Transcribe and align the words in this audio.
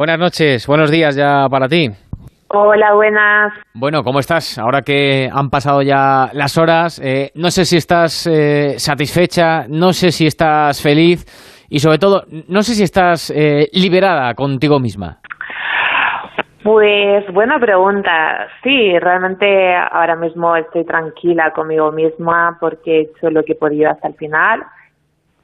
Buenas 0.00 0.18
noches, 0.18 0.66
buenos 0.66 0.90
días 0.90 1.14
ya 1.14 1.46
para 1.50 1.68
ti. 1.68 1.90
Hola, 2.48 2.94
buenas. 2.94 3.52
Bueno, 3.74 4.02
¿cómo 4.02 4.18
estás? 4.20 4.58
Ahora 4.58 4.80
que 4.80 5.28
han 5.30 5.50
pasado 5.50 5.82
ya 5.82 6.30
las 6.32 6.56
horas, 6.56 6.98
eh, 7.04 7.30
no 7.34 7.50
sé 7.50 7.66
si 7.66 7.76
estás 7.76 8.26
eh, 8.26 8.78
satisfecha, 8.78 9.66
no 9.68 9.92
sé 9.92 10.10
si 10.10 10.26
estás 10.26 10.82
feliz 10.82 11.26
y 11.68 11.80
sobre 11.80 11.98
todo, 11.98 12.22
no 12.48 12.62
sé 12.62 12.72
si 12.76 12.84
estás 12.84 13.30
eh, 13.36 13.68
liberada 13.74 14.32
contigo 14.32 14.80
misma. 14.80 15.18
Pues 16.64 17.30
buena 17.34 17.58
pregunta. 17.58 18.48
Sí, 18.62 18.98
realmente 18.98 19.76
ahora 19.76 20.16
mismo 20.16 20.56
estoy 20.56 20.86
tranquila 20.86 21.52
conmigo 21.52 21.92
misma 21.92 22.56
porque 22.58 22.90
he 22.90 23.00
hecho 23.02 23.28
lo 23.28 23.44
que 23.44 23.52
he 23.52 23.56
podido 23.56 23.90
hasta 23.90 24.08
el 24.08 24.14
final. 24.14 24.64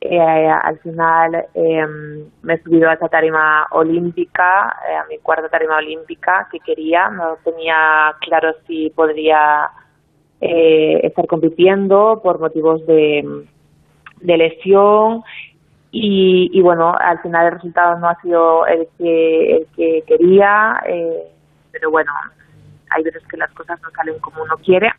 Eh, 0.00 0.20
al 0.20 0.78
final 0.80 1.46
em, 1.54 2.26
me 2.42 2.54
he 2.54 2.62
subido 2.62 2.88
a 2.88 2.94
esa 2.94 3.08
tarima 3.08 3.66
olímpica, 3.70 4.76
eh, 4.88 4.94
a 4.94 5.04
mi 5.06 5.18
cuarta 5.18 5.48
tarima 5.48 5.78
olímpica 5.78 6.48
que 6.50 6.60
quería. 6.60 7.08
No 7.08 7.38
tenía 7.44 8.14
claro 8.20 8.54
si 8.66 8.90
podría 8.90 9.70
eh, 10.40 11.00
estar 11.02 11.26
compitiendo 11.26 12.20
por 12.22 12.38
motivos 12.38 12.86
de, 12.86 13.46
de 14.20 14.36
lesión 14.36 15.22
y, 15.90 16.50
y, 16.52 16.60
bueno, 16.60 16.94
al 16.98 17.20
final 17.20 17.46
el 17.46 17.52
resultado 17.52 17.98
no 17.98 18.08
ha 18.08 18.20
sido 18.20 18.66
el 18.66 18.86
que, 18.98 19.56
el 19.56 19.66
que 19.74 20.02
quería, 20.06 20.78
pero 21.72 21.90
bueno, 21.90 22.12
hay 22.90 23.02
veces 23.02 23.26
que 23.28 23.38
las 23.38 23.50
cosas 23.52 23.80
no 23.80 23.90
salen 23.92 24.18
como 24.18 24.42
uno 24.42 24.56
quiere 24.58 24.92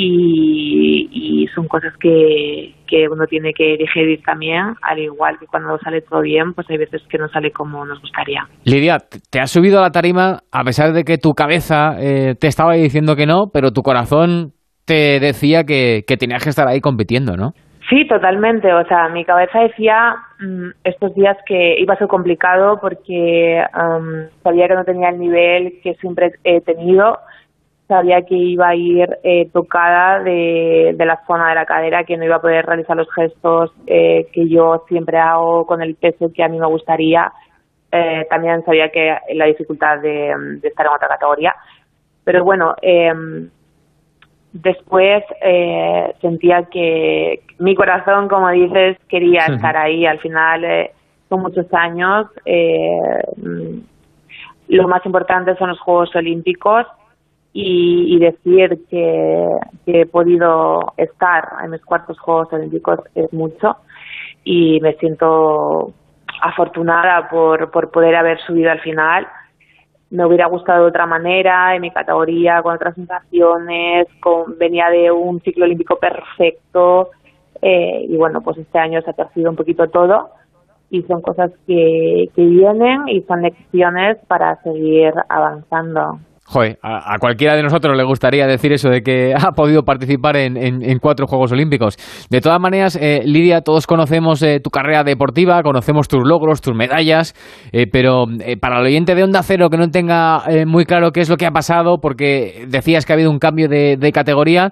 y, 0.00 1.46
son 1.54 1.66
cosas 1.66 1.92
que, 1.98 2.74
que 2.86 3.08
uno 3.08 3.26
tiene 3.26 3.52
que 3.52 3.76
digerir 3.76 4.22
también, 4.22 4.74
al 4.82 4.98
igual 4.98 5.38
que 5.40 5.46
cuando 5.46 5.76
sale 5.78 6.02
todo 6.02 6.20
bien, 6.20 6.52
pues 6.54 6.68
hay 6.70 6.76
veces 6.76 7.02
que 7.08 7.18
no 7.18 7.28
sale 7.28 7.50
como 7.50 7.84
nos 7.84 8.00
gustaría. 8.00 8.46
Lidia, 8.64 8.98
te 9.30 9.40
has 9.40 9.50
subido 9.50 9.78
a 9.78 9.82
la 9.82 9.90
tarima 9.90 10.40
a 10.52 10.64
pesar 10.64 10.92
de 10.92 11.04
que 11.04 11.18
tu 11.18 11.32
cabeza 11.32 11.96
eh, 11.98 12.34
te 12.38 12.46
estaba 12.46 12.74
diciendo 12.74 13.16
que 13.16 13.26
no, 13.26 13.46
pero 13.52 13.72
tu 13.72 13.82
corazón 13.82 14.52
te 14.84 15.18
decía 15.20 15.64
que, 15.64 16.04
que 16.06 16.16
tenías 16.16 16.44
que 16.44 16.50
estar 16.50 16.68
ahí 16.68 16.80
compitiendo, 16.80 17.36
¿no? 17.36 17.52
Sí, 17.88 18.06
totalmente. 18.06 18.72
O 18.72 18.84
sea, 18.86 19.08
mi 19.08 19.24
cabeza 19.24 19.60
decía 19.60 20.14
mm, 20.40 20.68
estos 20.84 21.14
días 21.14 21.36
que 21.46 21.80
iba 21.80 21.94
a 21.94 21.98
ser 21.98 22.06
complicado 22.06 22.78
porque 22.80 23.62
sabía 24.42 24.68
que 24.68 24.74
no 24.74 24.84
tenía 24.84 25.08
el 25.08 25.18
nivel 25.18 25.80
que 25.82 25.94
siempre 25.94 26.32
he 26.44 26.60
tenido 26.60 27.18
sabía 27.88 28.22
que 28.22 28.34
iba 28.34 28.68
a 28.68 28.74
ir 28.76 29.18
eh, 29.22 29.48
tocada 29.50 30.22
de, 30.22 30.94
de, 30.94 31.06
la 31.06 31.24
zona 31.26 31.48
de 31.48 31.54
la 31.54 31.64
cadera, 31.64 32.04
que 32.04 32.18
no 32.18 32.24
iba 32.24 32.36
a 32.36 32.40
poder 32.40 32.66
realizar 32.66 32.96
los 32.96 33.10
gestos 33.12 33.72
eh, 33.86 34.28
que 34.30 34.46
yo 34.46 34.84
siempre 34.86 35.18
hago 35.18 35.66
con 35.66 35.82
el 35.82 35.94
peso 35.94 36.30
que 36.32 36.44
a 36.44 36.48
mí 36.48 36.60
me 36.60 36.66
gustaría. 36.66 37.32
Eh, 37.90 38.26
también 38.28 38.62
sabía 38.66 38.90
que 38.90 39.16
la 39.34 39.46
dificultad 39.46 40.00
de, 40.00 40.60
estar 40.62 40.86
en 40.86 40.92
otra 40.92 41.08
categoría. 41.08 41.54
Pero 42.24 42.44
bueno, 42.44 42.74
em, 42.82 43.48
después 44.52 45.24
sentía 46.20 46.64
que 46.64 47.40
mi 47.58 47.74
corazón, 47.74 48.28
como 48.28 48.50
dices, 48.50 48.98
quería 49.08 49.46
estar 49.46 49.78
ahí. 49.78 50.04
Al 50.04 50.18
final, 50.18 50.90
son 51.30 51.40
muchos 51.40 51.72
años. 51.72 52.26
Mm, 52.44 53.78
lo 54.68 54.88
más 54.88 55.06
importante 55.06 55.56
son 55.56 55.70
los 55.70 55.80
Juegos 55.80 56.14
Olímpicos 56.14 56.86
y, 57.60 58.18
decir 58.20 58.86
que, 58.88 59.48
he 59.86 60.06
podido 60.06 60.92
estar 60.96 61.48
en 61.64 61.72
mis 61.72 61.84
cuartos 61.84 62.16
Juegos 62.20 62.52
Olímpicos 62.52 63.00
es 63.16 63.32
mucho 63.32 63.78
y 64.44 64.80
me 64.80 64.92
siento 64.94 65.92
afortunada 66.40 67.28
por, 67.28 67.70
por 67.72 67.90
poder 67.90 68.14
haber 68.14 68.38
subido 68.42 68.70
al 68.70 68.80
final. 68.80 69.26
Me 70.10 70.24
hubiera 70.24 70.46
gustado 70.46 70.84
de 70.84 70.90
otra 70.90 71.06
manera, 71.06 71.74
en 71.74 71.82
mi 71.82 71.90
categoría, 71.90 72.62
con 72.62 72.76
otras 72.76 72.94
sensaciones, 72.94 74.06
con, 74.20 74.56
venía 74.56 74.88
de 74.90 75.10
un 75.10 75.40
ciclo 75.40 75.64
olímpico 75.64 75.96
perfecto 75.96 77.10
eh, 77.60 78.06
y 78.08 78.16
bueno, 78.16 78.40
pues 78.40 78.58
este 78.58 78.78
año 78.78 79.02
se 79.02 79.10
ha 79.10 79.14
perdido 79.14 79.50
un 79.50 79.56
poquito 79.56 79.88
todo 79.88 80.30
y 80.90 81.02
son 81.02 81.22
cosas 81.22 81.50
que, 81.66 82.30
que 82.36 82.44
vienen 82.44 83.08
y 83.08 83.22
son 83.22 83.42
lecciones 83.42 84.16
para 84.28 84.62
seguir 84.62 85.12
avanzando. 85.28 86.20
Joder, 86.50 86.78
a, 86.82 87.18
cualquiera 87.20 87.56
de 87.56 87.62
nosotros 87.62 87.94
le 87.94 88.04
gustaría 88.04 88.46
decir 88.46 88.72
eso 88.72 88.88
de 88.88 89.02
que 89.02 89.34
ha 89.36 89.52
podido 89.52 89.82
participar 89.82 90.36
en, 90.36 90.98
cuatro 90.98 91.26
Juegos 91.26 91.52
Olímpicos. 91.52 91.96
De 92.30 92.40
todas 92.40 92.58
maneras, 92.58 92.98
eh, 93.00 93.20
Lidia, 93.24 93.60
todos 93.60 93.86
conocemos 93.86 94.42
eh, 94.42 94.58
tu 94.62 94.70
carrera 94.70 95.04
deportiva, 95.04 95.62
conocemos 95.62 96.08
tus 96.08 96.26
logros, 96.26 96.62
tus 96.62 96.74
medallas, 96.74 97.34
eh, 97.72 97.86
pero 97.92 98.24
para 98.62 98.80
el 98.80 98.86
oyente 98.86 99.14
de 99.14 99.24
Onda 99.24 99.42
Cero 99.42 99.68
que 99.70 99.76
no 99.76 99.90
tenga 99.90 100.42
muy 100.66 100.86
claro 100.86 101.10
qué 101.10 101.20
es 101.20 101.28
lo 101.28 101.36
que 101.36 101.46
ha 101.46 101.50
pasado, 101.50 101.98
porque 102.00 102.64
decías 102.68 103.04
que 103.04 103.12
ha 103.12 103.16
habido 103.16 103.30
un 103.30 103.38
cambio 103.38 103.68
de, 103.68 103.96
de 103.98 104.12
categoría, 104.12 104.70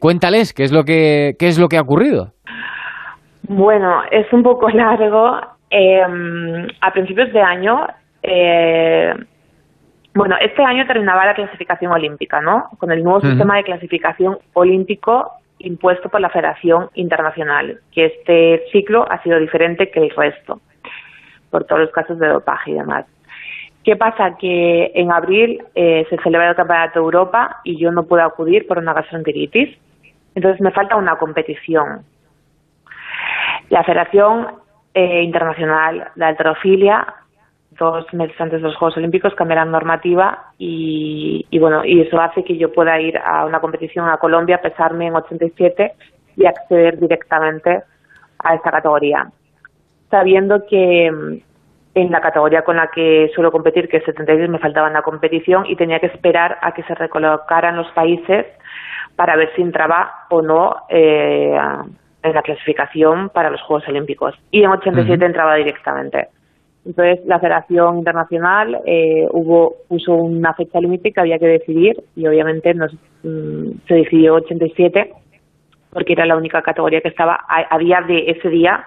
cuéntales 0.00 0.52
qué 0.54 0.62
es 0.62 0.72
lo 0.72 0.84
que 0.84 1.32
qué 1.38 1.48
es 1.48 1.58
lo 1.58 1.68
que 1.68 1.78
ha 1.78 1.82
ocurrido. 1.82 2.32
Bueno, 3.48 4.02
es 4.10 4.32
un 4.32 4.42
poco 4.42 4.68
largo. 4.70 5.40
a 6.80 6.90
principios 6.92 7.32
de 7.32 7.40
año 7.40 7.86
bueno, 10.14 10.36
este 10.40 10.62
año 10.64 10.86
terminaba 10.86 11.26
la 11.26 11.34
clasificación 11.34 11.92
olímpica, 11.92 12.40
¿no? 12.40 12.68
Con 12.78 12.90
el 12.90 13.04
nuevo 13.04 13.20
sistema 13.20 13.56
de 13.56 13.64
clasificación 13.64 14.38
olímpico 14.54 15.32
impuesto 15.58 16.08
por 16.08 16.20
la 16.20 16.30
Federación 16.30 16.90
Internacional, 16.94 17.80
que 17.92 18.06
este 18.06 18.64
ciclo 18.72 19.10
ha 19.10 19.22
sido 19.22 19.38
diferente 19.38 19.90
que 19.90 20.00
el 20.00 20.10
resto, 20.10 20.60
por 21.50 21.64
todos 21.64 21.82
los 21.82 21.90
casos 21.90 22.18
de 22.18 22.28
dopaje 22.28 22.70
y 22.70 22.74
demás. 22.74 23.06
¿Qué 23.84 23.96
pasa? 23.96 24.36
Que 24.36 24.92
en 24.94 25.12
abril 25.12 25.62
eh, 25.74 26.06
se 26.10 26.18
celebra 26.18 26.50
el 26.50 26.56
Campeonato 26.56 26.98
de 26.98 27.04
Europa 27.04 27.60
y 27.64 27.78
yo 27.78 27.90
no 27.90 28.04
puedo 28.04 28.22
acudir 28.22 28.66
por 28.66 28.78
una 28.78 28.92
gastroenteritis. 28.92 29.78
Entonces 30.34 30.60
me 30.60 30.72
falta 30.72 30.96
una 30.96 31.16
competición. 31.16 32.02
La 33.70 33.82
Federación 33.84 34.48
eh, 34.94 35.22
Internacional 35.22 36.10
de 36.14 36.24
Alterofilia 36.24 37.06
dos 37.78 38.12
meses 38.12 38.40
antes 38.40 38.60
de 38.60 38.68
los 38.68 38.76
Juegos 38.76 38.96
Olímpicos 38.96 39.34
cambiarán 39.34 39.70
normativa 39.70 40.52
y, 40.58 41.46
bueno, 41.58 41.84
y 41.84 42.00
eso 42.00 42.20
hace 42.20 42.44
que 42.44 42.56
yo 42.56 42.72
pueda 42.72 43.00
ir 43.00 43.16
a 43.18 43.44
una 43.44 43.60
competición 43.60 44.08
a 44.08 44.18
Colombia, 44.18 44.60
pesarme 44.60 45.06
en 45.06 45.14
87 45.14 45.92
y 46.36 46.46
acceder 46.46 46.98
directamente 46.98 47.82
a 48.38 48.54
esta 48.54 48.70
categoría. 48.70 49.30
Sabiendo 50.10 50.66
que 50.66 51.10
mm, 51.10 51.38
en 51.94 52.10
la 52.10 52.20
categoría 52.20 52.62
con 52.62 52.76
la 52.76 52.88
que 52.88 53.30
suelo 53.34 53.50
competir, 53.50 53.88
que 53.88 53.98
es 53.98 54.04
76, 54.04 54.48
me 54.48 54.58
faltaba 54.58 54.88
una 54.88 55.02
competición 55.02 55.66
y 55.66 55.76
tenía 55.76 56.00
que 56.00 56.06
esperar 56.06 56.58
a 56.62 56.72
que 56.72 56.82
se 56.84 56.94
recolocaran 56.94 57.76
los 57.76 57.90
países 57.92 58.46
para 59.16 59.36
ver 59.36 59.50
si 59.56 59.62
entraba 59.62 60.26
o 60.30 60.42
no 60.42 60.76
eh, 60.88 61.56
en 62.22 62.34
la 62.34 62.42
clasificación 62.42 63.30
para 63.30 63.50
los 63.50 63.60
Juegos 63.62 63.88
Olímpicos. 63.88 64.34
Y 64.50 64.62
en 64.62 64.70
87 64.70 65.24
entraba 65.24 65.56
directamente. 65.56 66.28
Entonces, 66.84 67.24
la 67.26 67.38
Federación 67.38 67.98
Internacional 67.98 68.80
eh, 68.86 69.26
hubo 69.30 69.76
puso 69.88 70.14
una 70.14 70.54
fecha 70.54 70.80
límite 70.80 71.12
que 71.12 71.20
había 71.20 71.38
que 71.38 71.46
decidir 71.46 72.02
y 72.16 72.26
obviamente 72.26 72.72
nos, 72.74 72.92
mm, 73.22 73.86
se 73.86 73.94
decidió 73.94 74.34
87 74.34 75.12
porque 75.90 76.12
era 76.12 76.26
la 76.26 76.36
única 76.36 76.62
categoría 76.62 77.00
que 77.00 77.08
estaba 77.08 77.38
a, 77.48 77.78
día 77.78 78.00
de 78.06 78.30
ese 78.30 78.48
día 78.48 78.84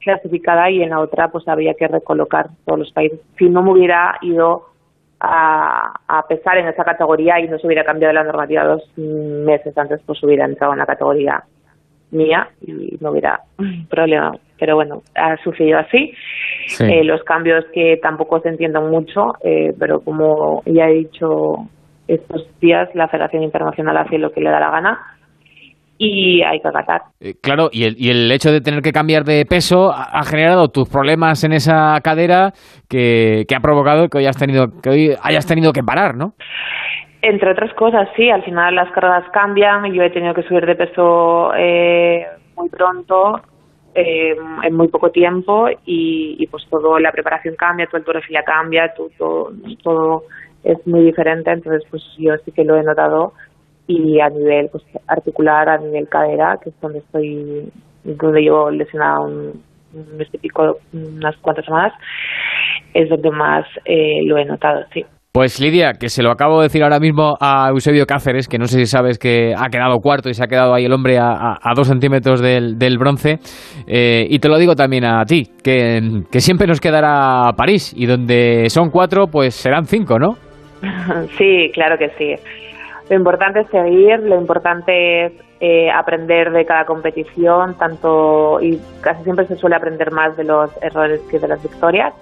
clasificada 0.00 0.70
y 0.70 0.82
en 0.82 0.90
la 0.90 1.00
otra 1.00 1.28
pues 1.28 1.46
había 1.48 1.74
que 1.74 1.88
recolocar 1.88 2.48
todos 2.64 2.78
los 2.78 2.92
países. 2.92 3.20
Si 3.38 3.48
no 3.48 3.62
me 3.62 3.72
hubiera 3.72 4.16
ido 4.22 4.66
a, 5.18 5.92
a 6.06 6.26
pesar 6.28 6.58
en 6.58 6.68
esa 6.68 6.84
categoría 6.84 7.40
y 7.40 7.48
no 7.48 7.58
se 7.58 7.66
hubiera 7.66 7.84
cambiado 7.84 8.14
la 8.14 8.22
normativa 8.24 8.64
dos 8.64 8.82
meses 8.96 9.76
antes, 9.76 10.00
pues 10.06 10.22
hubiera 10.22 10.44
entrado 10.44 10.72
en 10.72 10.78
la 10.78 10.86
categoría 10.86 11.42
mía 12.10 12.48
y 12.60 12.96
no 13.00 13.10
hubiera 13.10 13.40
problema. 13.88 14.32
Pero 14.58 14.74
bueno, 14.74 15.02
ha 15.14 15.36
sucedido 15.42 15.78
así. 15.78 16.12
Eh, 16.80 17.04
los 17.04 17.22
cambios 17.24 17.64
que 17.74 17.98
tampoco 18.02 18.40
se 18.40 18.48
entienden 18.48 18.88
mucho, 18.88 19.34
eh, 19.44 19.74
pero 19.78 20.00
como 20.00 20.62
ya 20.64 20.88
he 20.88 20.94
dicho 20.94 21.56
estos 22.08 22.48
días, 22.60 22.88
la 22.94 23.08
Federación 23.08 23.42
Internacional 23.42 23.96
hace 23.98 24.18
lo 24.18 24.30
que 24.32 24.40
le 24.40 24.50
da 24.50 24.60
la 24.60 24.70
gana 24.70 25.16
y 25.98 26.42
hay 26.42 26.60
que 26.60 26.68
acatar. 26.68 27.02
Eh, 27.20 27.34
claro, 27.40 27.68
y 27.72 27.84
el, 27.84 27.94
y 27.98 28.10
el 28.10 28.30
hecho 28.30 28.52
de 28.52 28.60
tener 28.60 28.82
que 28.82 28.92
cambiar 28.92 29.24
de 29.24 29.44
peso 29.46 29.92
ha, 29.92 30.22
generado 30.24 30.68
tus 30.68 30.88
problemas 30.88 31.42
en 31.44 31.52
esa 31.52 31.98
cadera 32.02 32.52
que, 32.88 33.44
que 33.48 33.54
ha 33.54 33.60
provocado 33.60 34.08
que 34.08 34.18
hoy, 34.18 34.26
has 34.26 34.36
tenido, 34.36 34.66
que 34.82 34.90
hoy 34.90 35.10
hayas 35.22 35.46
tenido 35.46 35.72
que 35.72 35.82
parar, 35.82 36.16
¿no? 36.16 36.34
Entre 37.28 37.50
otras 37.50 37.74
cosas, 37.74 38.08
sí, 38.14 38.30
al 38.30 38.44
final 38.44 38.76
las 38.76 38.88
cargas 38.92 39.28
cambian, 39.32 39.92
yo 39.92 40.00
he 40.04 40.10
tenido 40.10 40.32
que 40.32 40.44
subir 40.44 40.64
de 40.64 40.76
peso 40.76 41.52
eh, 41.56 42.24
muy 42.54 42.68
pronto, 42.68 43.40
eh, 43.96 44.36
en 44.62 44.74
muy 44.74 44.86
poco 44.86 45.10
tiempo 45.10 45.66
y, 45.84 46.46
pues 46.46 46.64
todo 46.70 47.00
la 47.00 47.10
preparación 47.10 47.56
cambia, 47.56 47.88
tu 47.88 47.98
ya 48.30 48.44
cambia, 48.44 48.94
todo, 48.94 49.50
todo 49.82 50.22
es 50.62 50.86
muy 50.86 51.02
diferente, 51.02 51.50
entonces 51.50 51.82
pues 51.90 52.04
yo 52.16 52.36
sí 52.44 52.52
que 52.52 52.62
lo 52.62 52.76
he 52.76 52.84
notado 52.84 53.32
y 53.88 54.20
a 54.20 54.28
nivel 54.28 54.68
pues 54.70 54.84
articular, 55.08 55.68
a 55.68 55.78
nivel 55.78 56.08
cadera, 56.08 56.60
que 56.62 56.68
es 56.68 56.80
donde 56.80 57.00
estoy, 57.00 57.72
donde 58.04 58.40
llevo 58.40 58.70
lesionada 58.70 59.18
un, 59.18 59.64
un 59.94 60.16
mes 60.16 60.28
y 60.32 60.38
pico, 60.38 60.78
unas 60.92 61.36
cuantas 61.38 61.64
semanas, 61.64 61.92
es 62.94 63.08
donde 63.08 63.32
más 63.32 63.66
eh, 63.84 64.20
lo 64.22 64.38
he 64.38 64.44
notado, 64.44 64.84
sí. 64.94 65.04
Pues 65.36 65.60
Lidia, 65.60 65.92
que 66.00 66.08
se 66.08 66.22
lo 66.22 66.30
acabo 66.30 66.60
de 66.60 66.68
decir 66.68 66.82
ahora 66.82 66.98
mismo 66.98 67.36
a 67.38 67.68
Eusebio 67.68 68.06
Cáceres, 68.06 68.48
que 68.48 68.56
no 68.56 68.64
sé 68.64 68.78
si 68.78 68.86
sabes 68.86 69.18
que 69.18 69.52
ha 69.54 69.68
quedado 69.68 69.98
cuarto 69.98 70.30
y 70.30 70.34
se 70.34 70.42
ha 70.42 70.46
quedado 70.46 70.72
ahí 70.72 70.86
el 70.86 70.92
hombre 70.94 71.18
a, 71.20 71.58
dos 71.74 71.88
centímetros 71.88 72.40
del, 72.40 72.96
bronce. 72.98 73.38
Eh, 73.86 74.26
y 74.30 74.38
te 74.38 74.48
lo 74.48 74.56
digo 74.56 74.74
también 74.74 75.04
a 75.04 75.22
ti, 75.26 75.42
que, 75.62 76.22
que 76.32 76.40
siempre 76.40 76.66
nos 76.66 76.80
quedará 76.80 77.52
París 77.54 77.92
y 77.94 78.06
donde 78.06 78.70
son 78.70 78.88
cuatro, 78.88 79.26
pues 79.26 79.54
serán 79.54 79.84
cinco, 79.84 80.18
¿no? 80.18 80.38
Sí, 81.36 81.70
claro 81.74 81.98
que 81.98 82.08
sí. 82.16 82.34
Lo 83.08 83.16
importante 83.16 83.60
es 83.60 83.68
seguir, 83.68 84.18
lo 84.20 84.36
importante 84.36 85.26
es 85.26 85.32
eh, 85.58 85.90
aprender 85.90 86.50
de 86.50 86.66
cada 86.66 86.84
competición, 86.84 87.78
tanto 87.78 88.60
y 88.60 88.78
casi 89.00 89.24
siempre 89.24 89.46
se 89.46 89.56
suele 89.56 89.76
aprender 89.76 90.10
más 90.10 90.36
de 90.36 90.44
los 90.44 90.70
errores 90.82 91.22
que 91.30 91.38
de 91.38 91.48
las 91.48 91.62
victorias 91.62 92.12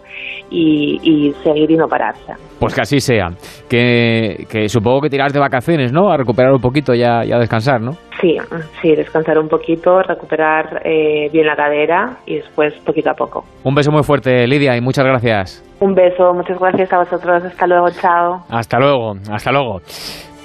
y, 0.51 1.35
seguir 1.43 1.71
y 1.73 1.77
no 1.77 1.89
pararse. 1.89 2.35
Pues 2.61 2.75
que 2.75 2.83
así 2.83 3.01
sea. 3.01 3.31
Que, 3.69 4.67
supongo 4.69 5.01
que 5.01 5.11
tiras 5.11 5.33
de 5.33 5.41
vacaciones, 5.41 5.93
¿no? 5.93 6.13
A 6.13 6.17
recuperar 6.17 6.53
un 6.53 6.61
poquito 6.61 6.95
y 6.95 7.03
a, 7.03 7.23
descansar, 7.23 7.81
¿no? 7.81 7.93
Sí, 8.21 8.37
sí, 8.81 8.95
descansar 8.95 9.39
un 9.39 9.49
poquito, 9.49 10.01
recuperar 10.03 10.83
eh, 10.85 11.29
bien 11.33 11.47
la 11.47 11.57
cadera 11.57 12.19
y 12.27 12.37
después 12.37 12.73
poquito 12.87 13.11
a 13.11 13.15
poco. 13.15 13.45
Un 13.65 13.75
beso 13.75 13.91
muy 13.91 14.05
fuerte, 14.05 14.47
Lidia, 14.47 14.77
y 14.77 14.81
muchas 14.81 15.05
gracias. 15.05 15.65
Un 15.81 15.95
beso, 15.95 16.33
muchas 16.33 16.59
gracias 16.59 16.93
a 16.93 16.99
vosotros. 16.99 17.43
Hasta 17.45 17.67
luego, 17.67 17.91
chao. 17.91 18.45
Hasta 18.49 18.79
luego, 18.79 19.15
hasta 19.29 19.51
luego. 19.51 19.81